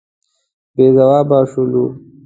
بې 0.75 0.85
ځوابه 0.95 1.39
شولو. 1.51 1.85